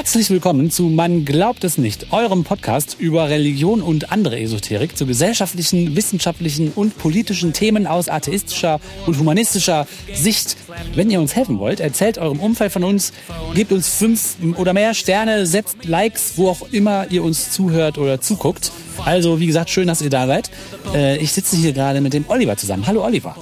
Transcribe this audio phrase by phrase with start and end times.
[0.00, 5.04] Herzlich willkommen zu Man glaubt es nicht, eurem Podcast über Religion und andere Esoterik zu
[5.04, 10.56] gesellschaftlichen, wissenschaftlichen und politischen Themen aus atheistischer und humanistischer Sicht.
[10.94, 13.12] Wenn ihr uns helfen wollt, erzählt eurem Umfeld von uns,
[13.54, 18.20] gebt uns fünf oder mehr Sterne, setzt Likes, wo auch immer ihr uns zuhört oder
[18.20, 18.70] zuguckt.
[19.04, 20.50] Also, wie gesagt, schön, dass ihr da seid.
[20.94, 22.86] Äh, ich sitze hier gerade mit dem Oliver zusammen.
[22.86, 23.34] Hallo Oliver.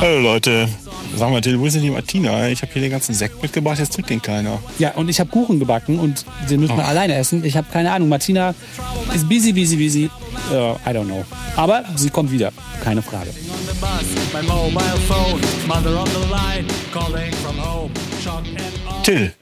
[0.00, 0.68] Hallo Leute.
[1.16, 2.48] Sag mal, Till, wo ist denn die Martina?
[2.48, 4.58] Ich habe hier den ganzen Sekt mitgebracht, jetzt trinkt den keiner.
[4.78, 6.88] Ja, und ich habe Kuchen gebacken und den müssen wir Oh.
[6.88, 7.44] alleine essen.
[7.44, 8.08] Ich habe keine Ahnung.
[8.08, 8.54] Martina
[9.14, 10.10] ist busy, busy, busy.
[10.50, 11.24] Uh, I don't know.
[11.56, 12.52] Aber sie kommt wieder.
[12.82, 13.30] Keine Frage.
[19.02, 19.32] Till,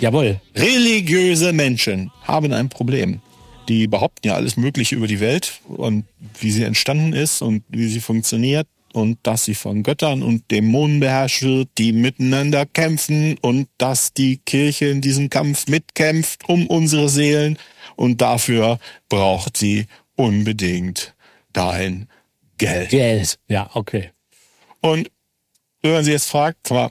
[0.00, 0.40] Jawohl.
[0.54, 3.20] religiöse Menschen haben ein Problem.
[3.68, 6.04] Die behaupten ja alles Mögliche über die Welt und
[6.40, 11.00] wie sie entstanden ist und wie sie funktioniert und dass sie von Göttern und Dämonen
[11.00, 17.08] beherrscht wird, die miteinander kämpfen und dass die Kirche in diesem Kampf mitkämpft um unsere
[17.08, 17.58] Seelen
[17.96, 19.86] und dafür braucht sie
[20.20, 21.14] unbedingt
[21.52, 22.08] dein
[22.58, 22.90] Geld.
[22.90, 23.38] Geld.
[23.48, 24.10] Ja, okay.
[24.80, 25.10] Und
[25.82, 26.90] wenn man sie jetzt fragt, sag mal,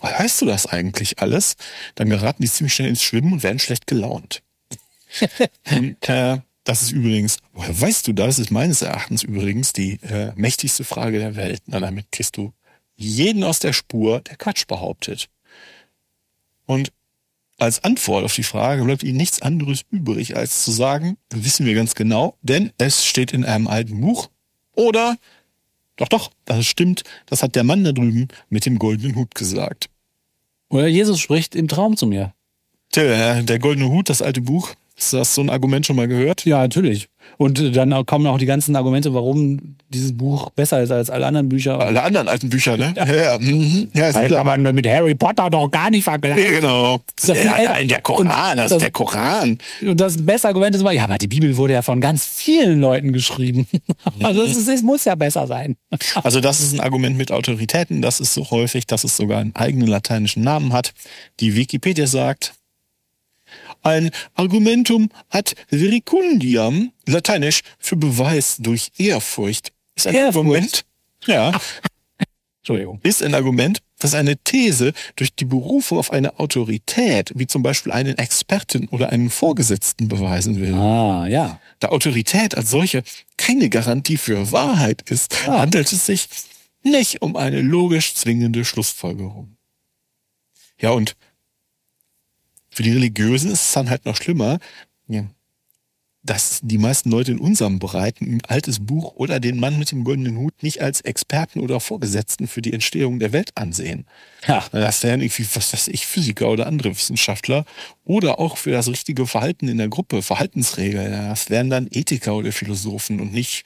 [0.00, 1.56] was heißt du das eigentlich alles?
[1.94, 4.42] Dann geraten die ziemlich schnell ins Schwimmen und werden schlecht gelaunt.
[5.70, 8.38] und äh, das ist übrigens, woher weißt du das?
[8.38, 11.62] Ist meines Erachtens übrigens die äh, mächtigste Frage der Welt.
[11.66, 12.52] Na, damit kriegst du
[12.96, 15.28] jeden aus der Spur, der Quatsch behauptet.
[16.66, 16.92] Und
[17.58, 21.74] als Antwort auf die Frage bleibt ihnen nichts anderes übrig, als zu sagen, wissen wir
[21.74, 24.28] ganz genau, denn es steht in einem alten Buch.
[24.74, 25.16] Oder
[25.96, 27.04] doch, doch, das stimmt.
[27.26, 29.88] Das hat der Mann da drüben mit dem goldenen Hut gesagt.
[30.68, 32.34] Oder Jesus spricht im Traum zu mir.
[32.90, 34.74] Tja, der goldene Hut, das alte Buch.
[34.96, 36.44] Hast du das so ein Argument schon mal gehört?
[36.44, 37.08] Ja, natürlich.
[37.36, 41.26] Und äh, dann kommen auch die ganzen Argumente, warum dieses Buch besser ist als alle
[41.26, 41.80] anderen Bücher.
[41.80, 42.94] Alle anderen alten Bücher, ne?
[42.96, 43.38] Ja, ja.
[43.40, 43.88] mhm.
[43.92, 44.44] ja ist Das klar.
[44.44, 46.44] kann man mit Harry Potter doch gar nicht vergleichen.
[46.44, 47.00] Ja, genau.
[47.26, 49.58] Das Ja, nein, der Koran, das das- ist der Koran.
[49.82, 52.80] Und das beste Argument ist immer, ja, aber die Bibel wurde ja von ganz vielen
[52.80, 53.66] Leuten geschrieben.
[54.22, 55.76] Also es, es muss ja besser sein.
[56.22, 58.00] Also das ist ein Argument mit Autoritäten.
[58.00, 60.92] Das ist so häufig, dass es sogar einen eigenen lateinischen Namen hat.
[61.40, 62.54] Die Wikipedia sagt,
[63.84, 70.36] ein Argumentum ad verecundiam, lateinisch für Beweis durch Ehrfurcht, ist ein Ehrfurcht?
[70.36, 70.84] Argument,
[71.26, 71.52] ja,
[73.02, 77.92] ist ein Argument, das eine These durch die Berufung auf eine Autorität, wie zum Beispiel
[77.92, 80.74] einen Experten oder einen Vorgesetzten beweisen will.
[80.74, 81.60] Ah, ja.
[81.80, 83.02] Da Autorität als solche
[83.36, 85.60] keine Garantie für Wahrheit ist, Ah.
[85.60, 86.28] handelt es sich
[86.82, 89.56] nicht um eine logisch zwingende Schlussfolgerung.
[90.80, 91.16] Ja, und
[92.74, 94.58] für die Religiösen ist es dann halt noch schlimmer,
[95.08, 95.24] ja,
[96.26, 100.04] dass die meisten Leute in unserem Breiten ein altes Buch oder den Mann mit dem
[100.04, 104.06] goldenen Hut nicht als Experten oder Vorgesetzten für die Entstehung der Welt ansehen.
[104.48, 104.64] Ja.
[104.72, 107.66] Das wären irgendwie, was weiß ich, Physiker oder andere Wissenschaftler
[108.04, 111.12] oder auch für das richtige Verhalten in der Gruppe, Verhaltensregeln.
[111.12, 113.64] Das wären dann Ethiker oder Philosophen und nicht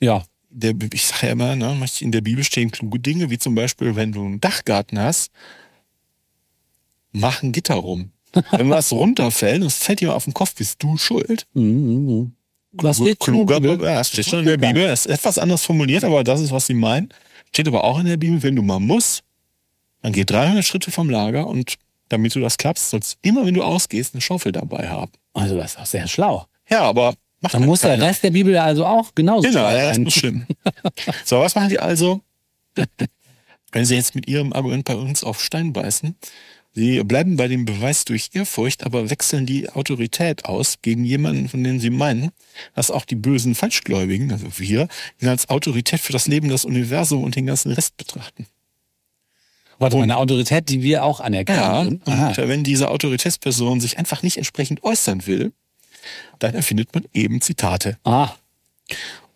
[0.00, 0.24] Ja.
[0.50, 3.96] der, ich sage ja immer, ne, in der Bibel stehen kluge Dinge, wie zum Beispiel,
[3.96, 5.32] wenn du einen Dachgarten hast,
[7.14, 8.10] mach ein Gitter rum.
[8.50, 11.46] Wenn was runterfällt und es fällt dir auf den Kopf, bist du schuld.
[11.54, 12.32] Mhm.
[12.72, 14.86] Was steht Kluger, ja, das steht schon in der Bibel.
[14.88, 17.08] Das ist etwas anders formuliert, aber das ist, was sie meinen.
[17.52, 19.22] Steht aber auch in der Bibel, wenn du mal musst,
[20.02, 21.74] dann geh 300 Schritte vom Lager und
[22.08, 25.12] damit du das klappst, sollst du immer, wenn du ausgehst, eine Schaufel dabei haben.
[25.32, 26.46] Also das ist auch sehr schlau.
[26.68, 28.06] Ja, aber macht Dann halt muss der keiner.
[28.06, 30.06] Rest der Bibel also auch genauso Genau, das sein.
[30.06, 30.46] ist schlimm.
[31.24, 32.20] so, was machen die also?
[33.70, 36.16] Wenn sie jetzt mit ihrem Argument bei uns auf Stein beißen,
[36.74, 41.62] sie bleiben bei dem Beweis durch Ehrfurcht, aber wechseln die Autorität aus gegen jemanden, von
[41.64, 42.30] dem sie meinen,
[42.74, 44.88] dass auch die bösen Falschgläubigen, also wir,
[45.20, 48.46] ihn als Autorität für das Leben, das Universum und den ganzen Rest betrachten.
[49.78, 52.00] Warte mal, eine Autorität, die wir auch anerkennen.
[52.06, 55.52] Ja, Und- wenn diese Autoritätsperson sich einfach nicht entsprechend äußern will,
[56.38, 57.98] dann erfindet man eben Zitate.
[58.04, 58.30] Ah,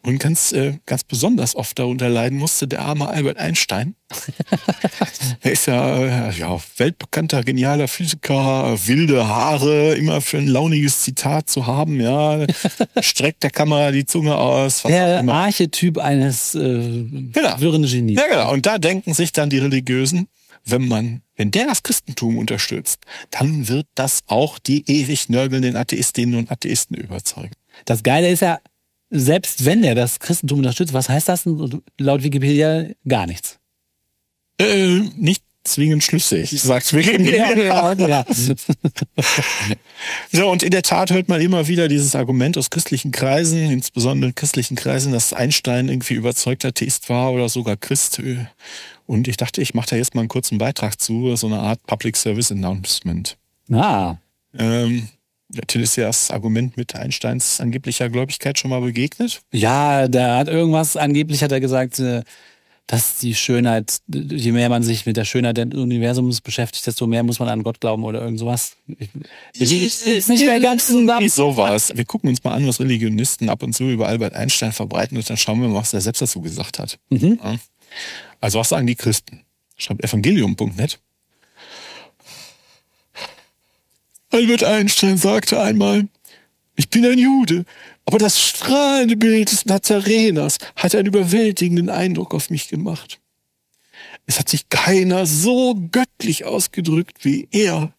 [0.09, 3.95] Und ganz, äh, ganz besonders oft darunter leiden musste der arme Albert Einstein.
[5.43, 11.51] er ist ja, äh, ja weltbekannter, genialer Physiker, wilde Haare, immer für ein launiges Zitat
[11.51, 12.47] zu haben, ja.
[13.03, 14.81] Streckt der Kamera die Zunge aus.
[14.85, 15.23] der.
[15.29, 17.61] Archetyp eines äh, Genau.
[17.61, 18.19] wirren Genies.
[18.19, 18.51] Ja, genau.
[18.55, 20.29] Und da denken sich dann die Religiösen,
[20.65, 26.39] wenn man, wenn der das Christentum unterstützt, dann wird das auch die ewig nörgelnden Atheistinnen
[26.39, 27.53] und Atheisten überzeugen.
[27.85, 28.59] Das Geile ist ja,
[29.11, 31.83] selbst wenn er das Christentum unterstützt, was heißt das denn?
[31.99, 32.87] laut Wikipedia?
[33.07, 33.59] Gar nichts.
[34.61, 37.93] Äh, nicht zwingend schlüssig, sagt Wikipedia.
[37.93, 38.25] ja.
[40.33, 44.31] So, und in der Tat hört man immer wieder dieses Argument aus christlichen Kreisen, insbesondere
[44.31, 48.23] in christlichen Kreisen, dass Einstein irgendwie überzeugter Theist war oder sogar Christ.
[49.07, 51.85] Und ich dachte, ich mache da jetzt mal einen kurzen Beitrag zu, so eine Art
[51.87, 53.37] Public Service Announcement.
[53.71, 54.17] Ah,
[54.59, 55.09] Ähm,
[55.49, 59.41] natürlich ist ja das Argument mit Einsteins angeblicher Gläubigkeit schon mal begegnet.
[59.53, 62.23] ja, der hat irgendwas, angeblich hat er gesagt, äh,
[62.89, 67.23] dass die Schönheit, je mehr man sich mit der Schönheit des Universums beschäftigt, desto mehr
[67.23, 68.79] muss man an Gott glauben oder irgend sowas.
[69.53, 71.29] Ich, ich, ist nicht mehr ganz zusammen.
[71.29, 71.95] So war's.
[71.95, 75.29] Wir gucken uns mal an, was Religionisten ab und zu über Albert Einstein verbreiten und
[75.29, 76.99] dann schauen wir mal, was er selbst dazu gesagt hat.
[77.11, 77.59] Ja.
[78.41, 79.43] Also was sagen die Christen?
[79.77, 80.99] Schreibt evangelium.net.
[84.31, 86.09] Albert Einstein sagte einmal,
[86.77, 87.65] ich bin ein Jude,
[88.05, 93.21] aber das strahlende Bild des Nazareners hat einen überwältigenden Eindruck auf mich gemacht.
[94.27, 97.95] Es hat sich keiner so göttlich ausgedrückt wie er.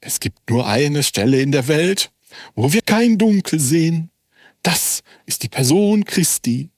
[0.00, 2.12] Es gibt nur eine Stelle in der Welt,
[2.54, 4.10] wo wir kein Dunkel sehen.
[4.62, 6.70] Das ist die Person Christi.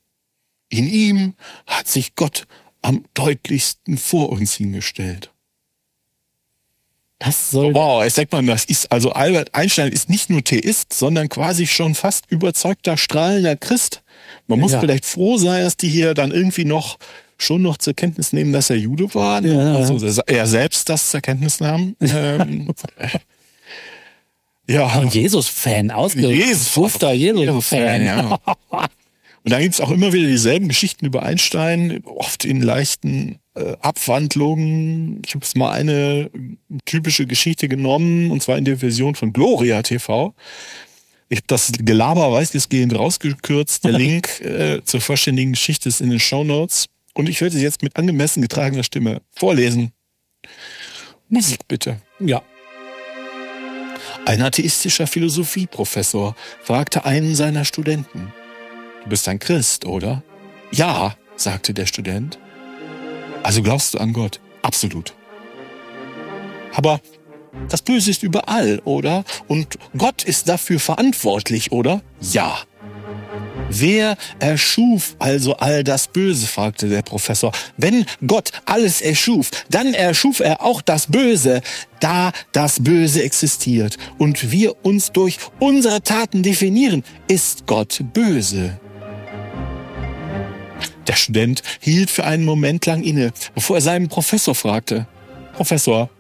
[0.71, 1.35] In ihm
[1.67, 2.47] hat sich Gott
[2.81, 5.33] am deutlichsten vor uns hingestellt.
[7.21, 10.93] Das soll Wow, jetzt sagt man, das ist, also Albert Einstein ist nicht nur Theist,
[10.93, 14.03] sondern quasi schon fast überzeugter, strahlender Christ.
[14.47, 14.81] Man muss Ja.
[14.81, 16.97] vielleicht froh sein, dass die hier dann irgendwie noch,
[17.37, 19.43] schon noch zur Kenntnis nehmen, dass er Jude war.
[19.45, 19.75] Ja.
[19.77, 21.97] Also er selbst das zur Kenntnis nahm.
[22.01, 22.73] ähm,
[24.69, 28.05] ja, Jesus-Fan, ausgerufter Jesus-Fan.
[28.05, 28.39] ja.
[29.49, 35.23] Und dann gibt's auch immer wieder dieselben Geschichten über Einstein, oft in leichten äh, Abwandlungen.
[35.25, 36.31] Ich habe jetzt mal eine
[36.85, 40.35] typische Geschichte genommen, und zwar in der Version von Gloria TV.
[41.31, 43.85] Ich habe das Gelaber weitestgehend rausgekürzt.
[43.85, 46.91] Der Link äh, zur vollständigen Geschichte ist in den Show Notes.
[47.15, 49.93] Und ich werde sie jetzt mit angemessen getragener Stimme vorlesen.
[51.31, 52.03] Musik bitte.
[52.21, 52.43] Ja.
[54.27, 58.31] Ein atheistischer Philosophieprofessor fragte einen seiner Studenten.
[59.09, 60.23] Du bist ein Christ, oder?
[60.71, 62.39] Ja, sagte der Student.
[63.43, 64.39] Also glaubst du an Gott?
[64.61, 65.15] Absolut.
[66.75, 67.01] Aber
[67.71, 69.25] das Böse ist überall, oder?
[69.47, 72.03] Und Gott ist dafür verantwortlich, oder?
[72.21, 72.59] Ja.
[73.71, 76.47] Wer erschuf also all das Böse?
[76.47, 77.53] fragte der Professor.
[77.79, 81.63] Wenn Gott alles erschuf, dann erschuf er auch das Böse,
[82.01, 88.79] da das Böse existiert und wir uns durch unsere Taten definieren, ist Gott böse.
[91.09, 95.07] Der Student hielt für einen Moment lang inne, bevor er seinen Professor fragte.
[95.55, 96.11] Professor,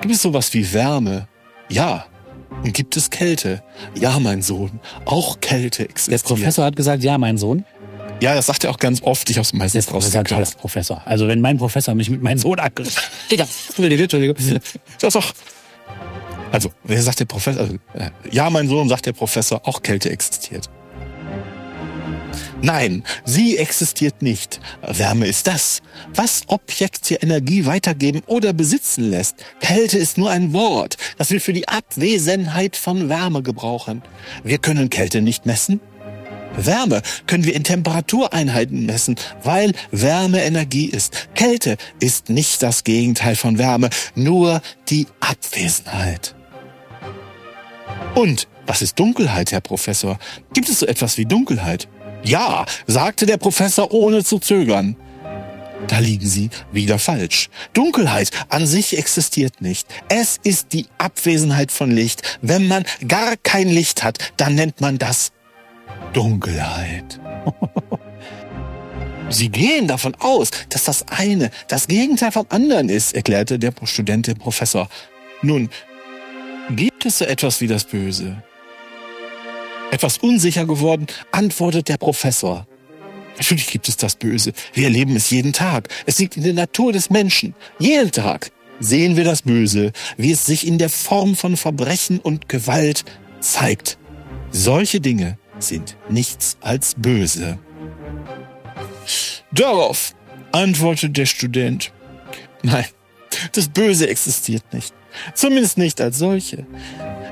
[0.00, 1.28] gibt es sowas wie Wärme?
[1.68, 2.06] Ja.
[2.62, 3.62] Und gibt es Kälte?
[3.98, 6.22] Ja, mein Sohn, auch Kälte Der existiert.
[6.24, 7.64] Professor hat gesagt, ja, mein Sohn.
[8.20, 9.28] Ja, das sagt er auch ganz oft.
[9.28, 10.58] Ich hab's Der meistens Professor ist ein rausgekürzt.
[10.58, 11.02] Professor.
[11.04, 12.58] Also wenn mein Professor mich mit meinem Sohn
[13.30, 14.36] Digga, Entschuldigung.
[14.36, 14.46] Das
[15.02, 15.34] ist doch.
[16.52, 17.62] Also, wer sagt der Professor?
[17.62, 17.74] Also,
[18.30, 20.70] ja, mein Sohn, sagt der Professor, auch Kälte existiert.
[22.62, 24.60] Nein, sie existiert nicht.
[24.82, 25.82] Wärme ist das,
[26.14, 29.36] was Objekte Energie weitergeben oder besitzen lässt.
[29.60, 34.02] Kälte ist nur ein Wort, das wir für die Abwesenheit von Wärme gebrauchen.
[34.42, 35.80] Wir können Kälte nicht messen.
[36.56, 41.28] Wärme können wir in Temperatureinheiten messen, weil Wärme Energie ist.
[41.34, 46.34] Kälte ist nicht das Gegenteil von Wärme, nur die Abwesenheit.
[48.14, 50.18] Und was ist Dunkelheit, Herr Professor?
[50.54, 51.88] Gibt es so etwas wie Dunkelheit?
[52.26, 54.96] Ja, sagte der Professor ohne zu zögern.
[55.86, 57.48] Da liegen Sie wieder falsch.
[57.72, 59.86] Dunkelheit an sich existiert nicht.
[60.08, 62.38] Es ist die Abwesenheit von Licht.
[62.42, 65.30] Wenn man gar kein Licht hat, dann nennt man das
[66.14, 67.20] Dunkelheit.
[69.30, 74.26] Sie gehen davon aus, dass das eine das Gegenteil vom anderen ist, erklärte der Student
[74.26, 74.88] dem Professor.
[75.42, 75.68] Nun,
[76.70, 78.42] gibt es so etwas wie das Böse?
[79.90, 82.66] Etwas unsicher geworden, antwortet der Professor.
[83.36, 84.52] Natürlich gibt es das Böse.
[84.72, 85.88] Wir erleben es jeden Tag.
[86.06, 87.54] Es liegt in der Natur des Menschen.
[87.78, 88.50] Jeden Tag
[88.80, 93.04] sehen wir das Böse, wie es sich in der Form von Verbrechen und Gewalt
[93.40, 93.98] zeigt.
[94.50, 97.58] Solche Dinge sind nichts als böse.
[99.52, 100.14] Darauf
[100.52, 101.92] antwortet der Student.
[102.62, 102.86] Nein,
[103.52, 104.94] das Böse existiert nicht.
[105.34, 106.66] Zumindest nicht als solche.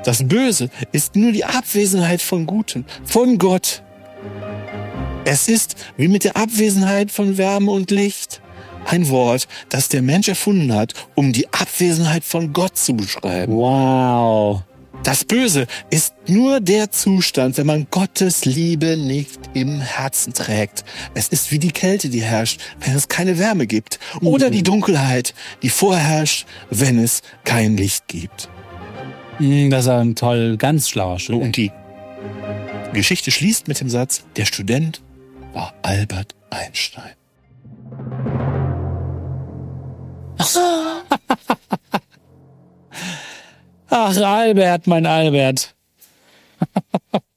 [0.05, 3.83] Das Böse ist nur die Abwesenheit von Gutem, von Gott.
[5.25, 8.41] Es ist wie mit der Abwesenheit von Wärme und Licht.
[8.87, 13.55] Ein Wort, das der Mensch erfunden hat, um die Abwesenheit von Gott zu beschreiben.
[13.55, 14.63] Wow.
[15.05, 20.85] Das Böse ist nur der Zustand, wenn man Gottes Liebe nicht im Herzen trägt.
[21.15, 23.99] Es ist wie die Kälte, die herrscht, wenn es keine Wärme gibt.
[24.23, 28.49] Oder die Dunkelheit, die vorherrscht, wenn es kein Licht gibt.
[29.39, 31.45] Hm, Das ist ein toll, ganz schlauer Student.
[31.47, 31.73] Und die
[32.93, 35.03] Geschichte schließt mit dem Satz, der Student
[35.53, 37.13] war Albert Einstein.
[43.89, 45.75] Ach, Albert, mein Albert.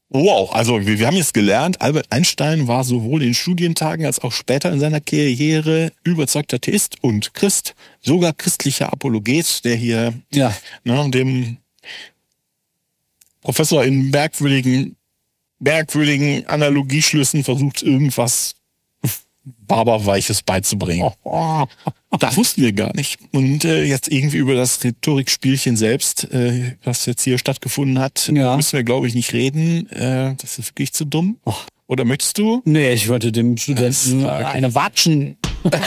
[0.10, 4.32] Wow, also wir, wir haben jetzt gelernt, Albert Einstein war sowohl in Studientagen als auch
[4.32, 10.56] später in seiner Karriere überzeugter Theist und Christ, sogar christlicher Apologet, der hier Ja.
[10.86, 11.58] ne, dem
[13.42, 14.96] Professor in merkwürdigen,
[15.60, 18.56] merkwürdigen Analogieschlüssen versucht, irgendwas
[19.66, 21.10] Barberweiches beizubringen.
[22.20, 23.20] Das wussten wir gar nicht.
[23.32, 28.58] Und äh, jetzt irgendwie über das Rhetorikspielchen selbst, äh, was jetzt hier stattgefunden hat, Ja.
[28.58, 29.90] müssen wir, glaube ich, nicht reden.
[29.90, 31.38] Äh, das ist wirklich zu dumm.
[31.88, 32.62] Oder möchtest du?
[32.66, 35.38] Nee, ich wollte dem Studenten eine watschen.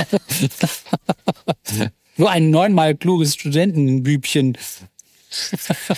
[2.17, 4.57] Nur ein neunmal kluges Studentenbübchen.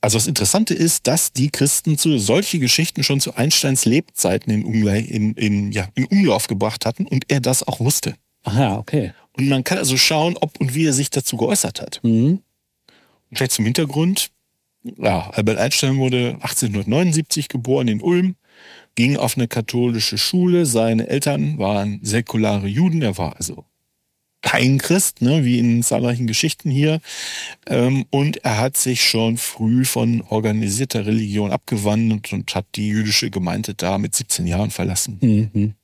[0.00, 4.64] Also das Interessante ist, dass die Christen zu solche Geschichten schon zu Einsteins Lebzeiten in,
[4.64, 8.14] Umle in, in, ja, in Umlauf gebracht hatten und er das auch wusste.
[8.44, 9.12] Ach ja, okay.
[9.36, 12.00] Und man kann also schauen, ob und wie er sich dazu geäußert hat.
[12.04, 12.42] Mhm.
[13.30, 14.30] Und vielleicht zum Hintergrund.
[14.84, 18.36] Ja, Albert Einstein wurde 1879 geboren in Ulm,
[18.94, 20.66] ging auf eine katholische Schule.
[20.66, 23.02] Seine Eltern waren säkulare Juden.
[23.02, 23.64] Er war also
[24.42, 27.00] kein Christ, ne, wie in zahlreichen Geschichten hier.
[27.66, 33.30] Ähm, und er hat sich schon früh von organisierter Religion abgewandt und hat die jüdische
[33.30, 35.18] Gemeinde da mit 17 Jahren verlassen.
[35.20, 35.74] Mhm.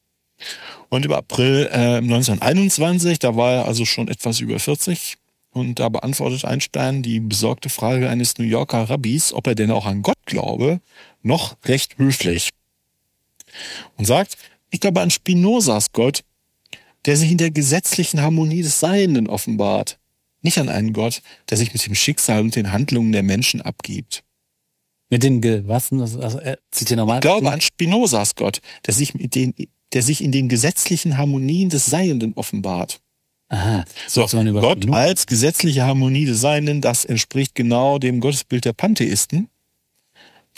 [0.89, 5.17] Und im April äh, 1921, da war er also schon etwas über 40,
[5.55, 9.87] und da beantwortet Einstein die besorgte Frage eines New Yorker Rabbis, ob er denn auch
[9.87, 10.81] an Gott glaube,
[11.23, 12.51] noch recht höflich.
[13.97, 14.37] Und sagt,
[14.71, 16.25] ich glaube an Spinozas Gott,
[17.07, 19.99] der sich in der gesetzlichen Harmonie des Seienden offenbart.
[20.43, 24.25] Nicht an einen Gott, der sich mit dem Schicksal und den Handlungen der Menschen abgibt.
[25.11, 25.93] Mit den Ge was?
[25.93, 27.21] Also, also, äh, zieht ihr nochmal?
[27.21, 29.55] Glaube an Spinozas Gott, der sich, mit den,
[29.93, 33.01] der sich in den gesetzlichen Harmonien des Seienden offenbart.
[33.49, 33.85] Aha.
[34.09, 39.49] So, Gott als gesetzliche Harmonie des Seienden, das entspricht genau dem Gottesbild der Pantheisten,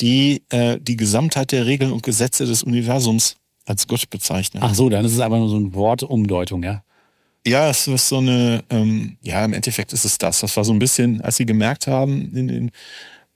[0.01, 3.37] die äh, die Gesamtheit der Regeln und Gesetze des Universums
[3.67, 4.63] als Gott bezeichnen.
[4.65, 6.83] Ach so, dann ist es aber nur so eine Wortumdeutung, ja.
[7.47, 10.41] Ja, es ist so eine, ähm, ja, im Endeffekt ist es das.
[10.41, 12.71] Das war so ein bisschen, als sie gemerkt haben, in den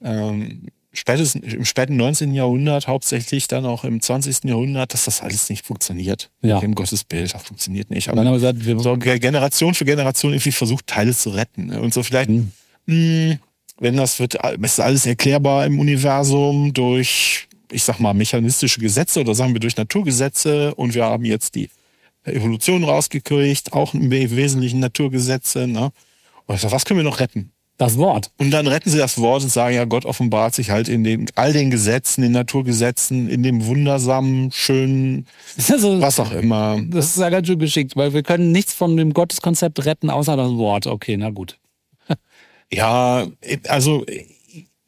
[0.03, 2.35] ähm, spätestens, im späten 19.
[2.35, 4.45] Jahrhundert, hauptsächlich dann auch im 20.
[4.45, 6.31] Jahrhundert, dass das alles nicht funktioniert.
[6.43, 6.55] Ja.
[6.57, 8.09] Mit dem Gottesbild, das funktioniert nicht.
[8.09, 11.67] Dann haben wir gesagt, wir so Ge- Generation für Generation irgendwie versucht, Teile zu retten.
[11.67, 11.81] ne?
[11.81, 12.51] Und so vielleicht, Mhm.
[12.87, 13.39] mh,
[13.79, 19.35] wenn das wird, ist alles erklärbar im Universum durch, ich sag mal, mechanistische Gesetze oder
[19.35, 21.71] sagen wir durch Naturgesetze und wir haben jetzt die
[22.25, 25.67] Evolution rausgekriegt, auch im Wesentlichen Naturgesetze.
[25.67, 25.91] Ne?
[26.47, 27.53] Und ich sag, was können wir noch retten?
[27.81, 28.31] das Wort.
[28.37, 31.27] Und dann retten sie das Wort und sagen, ja, Gott offenbart sich halt in den,
[31.35, 35.27] all den Gesetzen, den Naturgesetzen, in dem wundersamen, schönen,
[35.69, 36.79] Also, was auch immer.
[36.89, 40.37] das ist ja ganz schön geschickt, weil wir können nichts von dem Gotteskonzept retten, außer
[40.37, 40.87] das Wort.
[40.87, 41.59] Okay, na gut.
[42.73, 43.27] Ja,
[43.67, 44.05] also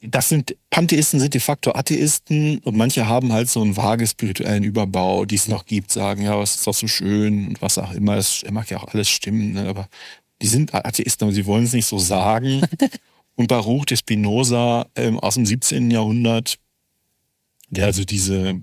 [0.02, 4.64] das sind Pantheisten sind de facto Atheisten und manche haben halt so einen vage spirituellen
[4.64, 7.92] Überbau, die es noch gibt, sagen, ja, es ist doch so schön und was auch
[7.92, 8.16] immer.
[8.16, 9.68] Es mag ja auch alles stimmen, ne?
[9.68, 9.88] aber
[10.40, 12.62] die sind Atheisten, aber sie wollen es nicht so sagen.
[13.36, 15.90] und Baruch de Spinoza ähm, aus dem 17.
[15.90, 16.58] Jahrhundert,
[17.70, 18.60] der also diese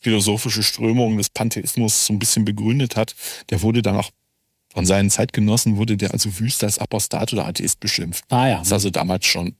[0.00, 3.16] philosophische Strömung des Pantheismus so ein bisschen begründet hat,
[3.50, 4.10] der wurde dann auch
[4.72, 8.24] von seinen Zeitgenossen wurde der also wüst als Apostat oder Atheist beschimpft.
[8.28, 8.58] Ah ja.
[8.58, 9.56] Das ist also damals schon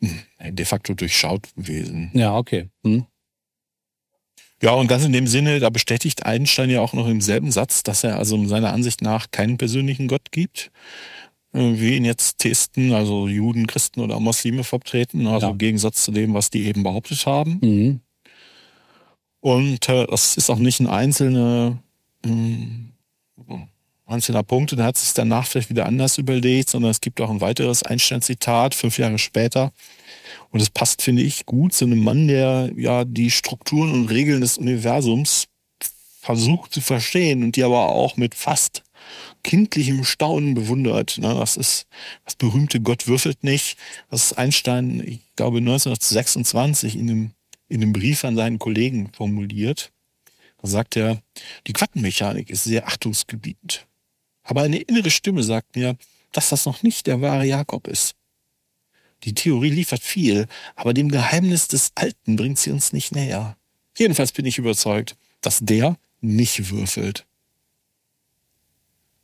[0.00, 2.10] hm, de facto durchschaut gewesen.
[2.14, 2.68] Ja, okay.
[2.84, 3.06] Hm.
[4.62, 7.82] Ja, und ganz in dem Sinne, da bestätigt Einstein ja auch noch im selben Satz,
[7.82, 10.70] dass er also seiner Ansicht nach keinen persönlichen Gott gibt,
[11.54, 15.52] äh, wie ihn jetzt Theisten, also Juden, Christen oder Muslime vertreten, also Ja.
[15.52, 17.58] im Gegensatz zu dem, was die eben behauptet haben.
[17.62, 18.00] Mhm.
[19.40, 21.78] Und äh, das ist auch nicht ein einzelne,
[22.26, 22.89] ähm,
[24.10, 24.72] einzelner Punkt.
[24.72, 27.82] Und er hat sich danach vielleicht wieder anders überlegt, sondern es gibt auch ein weiteres
[27.82, 29.72] Einstein-Zitat, fünf Jahre später.
[30.50, 34.40] Und es passt, finde ich, gut zu einem Mann, der ja die Strukturen und Regeln
[34.40, 35.46] des Universums
[36.20, 38.82] versucht zu verstehen und die aber auch mit fast
[39.42, 41.18] kindlichem Staunen bewundert.
[41.18, 41.34] Ne?
[41.34, 41.86] Das ist
[42.24, 43.76] das berühmte Gott würfelt nicht,
[44.10, 47.30] was Einstein, ich glaube, 1926 in einem,
[47.68, 49.92] in einem Brief an seinen Kollegen formuliert.
[50.60, 51.22] Da sagt er,
[51.66, 53.86] die Quantenmechanik ist sehr achtungsgebietend.
[54.42, 55.96] Aber eine innere Stimme sagt mir,
[56.32, 58.14] dass das noch nicht der wahre Jakob ist.
[59.24, 63.56] Die Theorie liefert viel, aber dem Geheimnis des Alten bringt sie uns nicht näher.
[63.96, 67.26] Jedenfalls bin ich überzeugt, dass der nicht würfelt.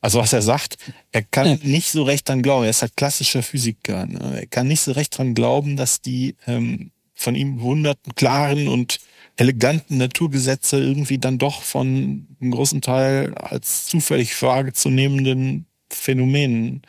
[0.00, 0.76] Also was er sagt,
[1.12, 2.64] er kann nicht so recht dran glauben.
[2.64, 4.06] Er ist halt klassischer Physiker.
[4.06, 4.40] Ne?
[4.42, 9.00] Er kann nicht so recht dran glauben, dass die ähm, von ihm bewunderten, klaren und
[9.36, 16.82] eleganten Naturgesetze irgendwie dann doch von einem großen Teil als zufällig fragezunehmenden Phänomenen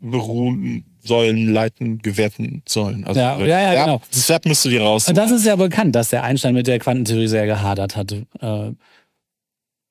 [0.00, 3.04] beruhen, sollen, leiten, gewerten sollen.
[3.04, 4.02] Also, Ja, ja, ja, genau.
[4.10, 5.08] Das Verb müsst du dir raus.
[5.08, 8.26] Und das ist ja bekannt, dass der Einstein mit der Quantentheorie sehr gehadert hatte.
[8.40, 8.72] Äh,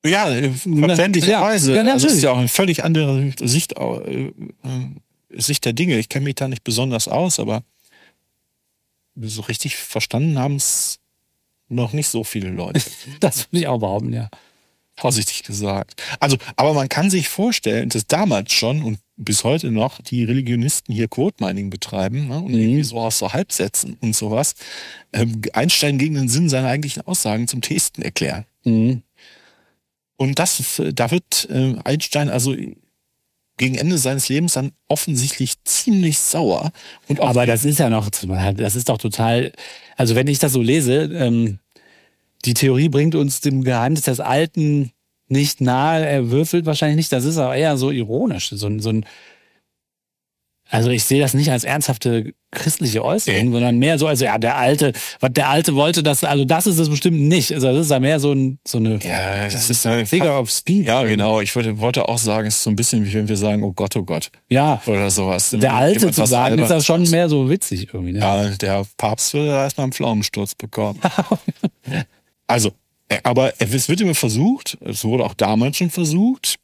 [0.08, 1.74] Ja, äh, verständlicherweise.
[1.74, 4.32] Ja, ja, also das ist ja auch eine völlig andere Sicht, äh, äh,
[5.30, 5.98] Sicht der Dinge.
[5.98, 7.62] Ich kenne mich da nicht besonders aus, aber
[9.20, 11.00] so richtig verstanden haben es
[11.68, 12.80] noch nicht so viele Leute,
[13.20, 14.28] das würde ich auch behaupten, ja.
[14.96, 16.02] vorsichtig gesagt.
[16.20, 20.94] Also, aber man kann sich vorstellen, dass damals schon und bis heute noch die Religionisten
[20.94, 22.58] hier Quote Mining betreiben ne, und Mhm.
[22.60, 24.54] irgendwie so aus so Halbsätzen und sowas
[25.12, 28.44] ähm, Einstein gegen den Sinn seiner eigentlichen Aussagen zum Testen erklären.
[28.64, 29.02] Mhm.
[30.16, 32.54] Und das, äh, da wird äh, Einstein also
[33.58, 36.70] gegen Ende seines Lebens dann offensichtlich ziemlich sauer.
[37.08, 39.52] Und Aber das ist ja noch, das ist doch total,
[39.96, 41.58] also wenn ich das so lese, ähm,
[42.44, 44.92] die Theorie bringt uns dem Geheimnis des Alten
[45.28, 49.04] nicht nahe, er würfelt wahrscheinlich nicht, das ist aber eher so ironisch, so, so ein,
[50.70, 53.52] also ich sehe das nicht als ernsthafte christliche Äußerung, Nee.
[53.52, 56.78] sondern mehr so, also ja, der Alte, was der Alte wollte, das, also das ist
[56.78, 59.86] es bestimmt nicht, also das ist ja mehr so, ein, so eine ja, das ist
[59.86, 60.86] eine Figure of Speech.
[60.86, 61.40] Ja, genau.
[61.40, 63.72] Ich wollte, wollte auch sagen, es ist so ein bisschen wie wenn wir sagen, oh
[63.72, 64.30] Gott, oh Gott.
[64.48, 65.50] Ja, Oder sowas.
[65.50, 68.12] der Alte zu sagen, ist Albernes das schon mehr so witzig irgendwie.
[68.12, 68.20] Ne?
[68.20, 71.00] Ja, der Papst würde da erstmal einen Pflaumensturz bekommen.
[72.46, 72.72] also,
[73.08, 76.56] äh, aber es wird immer versucht, es wurde auch damals schon versucht,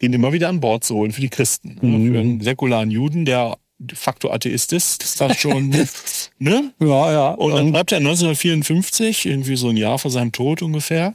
[0.00, 1.78] ihn immer wieder an Bord zu holen für die Christen.
[1.80, 2.12] ne?
[2.12, 5.68] Für einen säkularen Juden, der de facto Atheist ist, ist das schon,
[6.38, 6.72] ne?
[6.80, 7.30] Ja, ja.
[7.30, 11.14] Und dann schreibt er 1954, irgendwie so ein Jahr vor seinem Tod ungefähr.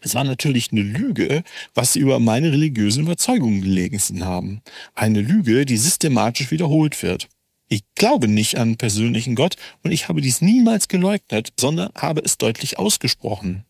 [0.00, 1.42] Es war natürlich eine Lüge,
[1.74, 4.62] was sie über meine religiösen Überzeugungen gelesen haben.
[4.94, 7.28] Eine Lüge, die systematisch wiederholt wird.
[7.68, 12.38] Ich glaube nicht an persönlichen Gott und ich habe dies niemals geleugnet, sondern habe es
[12.38, 13.64] deutlich ausgesprochen.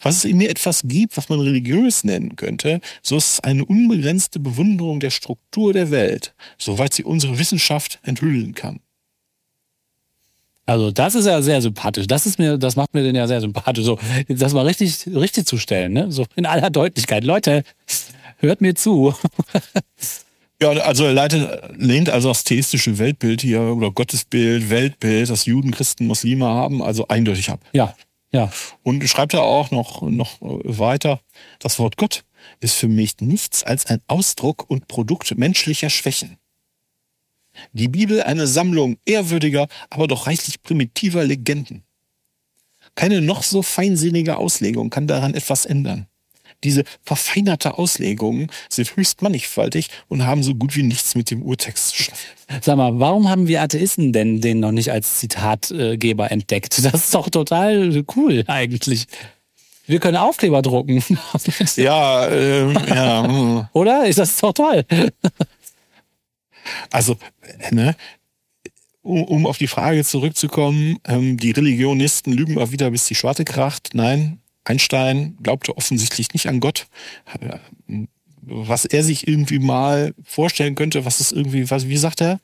[0.00, 3.64] Was es in mir etwas gibt, was man religiös nennen könnte, so ist es eine
[3.64, 8.80] unbegrenzte Bewunderung der Struktur der Welt, soweit sie unsere Wissenschaft enthüllen kann.
[10.66, 12.06] Also das ist ja sehr sympathisch.
[12.06, 13.84] Das ist mir, das macht mir den ja sehr sympathisch.
[13.84, 13.98] So,
[14.28, 16.12] das mal richtig, richtig zu stellen, ne?
[16.12, 17.24] So in aller Deutlichkeit.
[17.24, 17.64] Leute,
[18.38, 19.14] hört mir zu.
[20.62, 25.70] Ja, also er leitet, lehnt also das theistische Weltbild hier oder Gottesbild, Weltbild, das Juden,
[25.70, 27.60] Christen, Muslime haben, also eindeutig ab.
[27.72, 27.94] Ja,
[28.32, 28.52] ja.
[28.82, 31.20] Und schreibt er auch noch, noch weiter,
[31.58, 32.24] das Wort Gott
[32.60, 36.38] ist für mich nichts als ein Ausdruck und Produkt menschlicher Schwächen.
[37.72, 41.82] Die Bibel eine Sammlung ehrwürdiger, aber doch reichlich primitiver Legenden.
[42.94, 46.06] Keine noch so feinsinnige Auslegung kann daran etwas ändern.
[46.64, 51.88] Diese verfeinerte Auslegungen sind höchst mannigfaltig und haben so gut wie nichts mit dem Urtext
[51.88, 52.26] zu schaffen.
[52.60, 56.84] Sag mal, warum haben wir Atheisten denn den noch nicht als Zitatgeber entdeckt?
[56.84, 59.06] Das ist doch total cool eigentlich.
[59.86, 61.02] Wir können Aufkleber drucken.
[61.76, 63.66] Ja, ähm, ja, hm.
[63.72, 64.06] Oder?
[64.06, 64.84] Ist das doch toll?
[66.92, 67.16] also,
[67.70, 67.96] ne,
[69.02, 73.44] um, um auf die Frage zurückzukommen, ähm, die Religionisten lügen mal wieder, bis die Schwarte
[73.44, 73.90] kracht.
[73.94, 74.38] Nein,
[74.70, 76.86] Einstein glaubte offensichtlich nicht an Gott.
[77.40, 77.58] Äh,
[78.42, 82.40] Was er sich irgendwie mal vorstellen könnte, was es irgendwie, was, wie sagt er?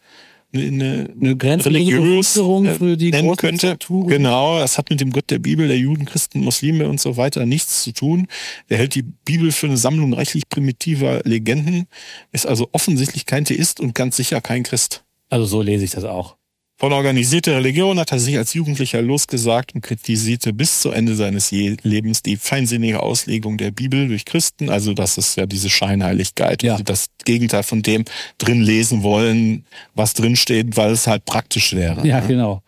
[0.54, 3.66] Eine, Eine grenzenlose religiös äh, für die nennen könnte.
[3.66, 4.08] Strukturen.
[4.08, 7.44] Genau, das hat mit dem Gott der Bibel, der Juden, Christen, Muslime und so weiter
[7.46, 8.28] nichts zu tun.
[8.68, 11.86] Er hält die Bibel für eine Sammlung reichlich primitiver Legenden,
[12.32, 15.04] ist also offensichtlich kein Theist und ganz sicher kein Christ.
[15.28, 16.36] Also so lese ich das auch.
[16.78, 21.50] Von organisierter Religion hat er sich als Jugendlicher losgesagt und kritisierte bis zu Ende seines
[21.50, 24.68] Lebens die feinsinnige Auslegung der Bibel durch Christen.
[24.68, 26.76] Also das ist ja diese Scheinheiligkeit, Ja.
[26.78, 28.04] das Gegenteil von dem
[28.36, 32.06] drin lesen wollen, was drin steht, weil es halt praktisch wäre.
[32.06, 32.62] Ja, genau.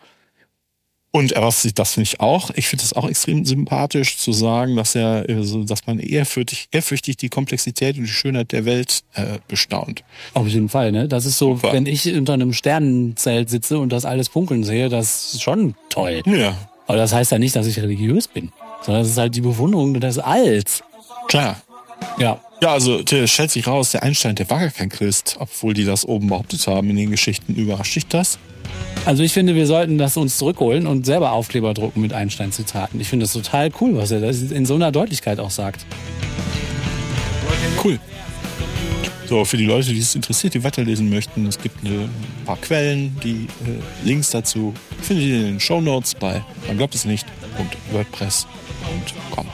[1.11, 2.51] Und er was das finde ich auch.
[2.55, 7.17] Ich finde es auch extrem sympathisch zu sagen, dass er, äh, dass man ehrfürchtig, ehrfürchtig
[7.17, 10.05] die Komplexität und die Schönheit der Welt äh, bestaunt.
[10.35, 11.09] Auf jeden Fall, ne?
[11.09, 11.73] Das ist so, Super.
[11.73, 16.23] wenn ich unter einem Sternenzelt sitze und das alles funkeln sehe, das ist schon toll.
[16.27, 19.41] Ja, Aber das heißt ja nicht, dass ich religiös bin, sondern das ist halt die
[19.41, 20.83] Bewunderung des Alls.
[21.29, 21.63] klar.
[22.19, 22.41] Ja.
[22.61, 25.85] Ja, also der stellt sich raus, der Einstein, der war gar kein Christ, obwohl die
[25.85, 27.55] das oben behauptet haben in den Geschichten.
[27.55, 28.39] Überrascht dich das?
[29.09, 33.01] Also ich finde, wir sollten das uns zurückholen und selber Aufkleber drucken mit Einstein-Zitaten.
[33.01, 35.87] Ich finde das total cool, was er das in so einer Deutlichkeit auch sagt.
[37.83, 37.99] Cool.
[39.25, 42.11] So, für die Leute, die es interessiert, die weiterlesen möchten, es gibt ein
[42.45, 46.95] paar Quellen, die äh, Links dazu findet ihr in den Show Notes bei man glaubt
[46.95, 47.27] es nicht
[47.59, 49.47] und WordPress.com.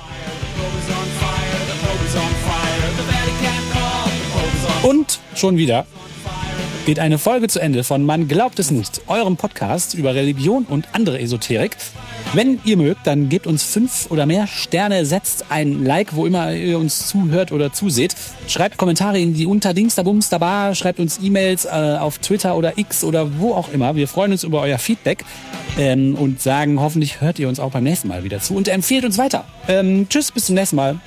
[4.83, 5.87] Und schon wieder
[6.85, 10.89] geht eine Folge zu Ende von Man glaubt es nicht, eurem Podcast über Religion und
[10.93, 11.77] andere Esoterik.
[12.35, 16.53] Wenn ihr mögt, dann gebt uns fünf oder mehr Sterne, setzt ein Like, wo immer
[16.53, 18.15] ihr uns zuhört oder zuseht.
[18.49, 23.39] Schreibt Kommentare in die Unterdingsterbums Bar, schreibt uns E-Mails äh, auf Twitter oder X oder
[23.39, 23.97] wo auch immer.
[23.97, 25.25] Wir freuen uns über euer Feedback
[25.79, 29.05] ähm, und sagen, hoffentlich hört ihr uns auch beim nächsten Mal wieder zu und empfehlt
[29.05, 29.45] uns weiter.
[29.69, 30.99] Ähm, tschüss, bis zum nächsten Mal.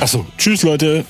[0.00, 1.04] Achso, tschüss Leute.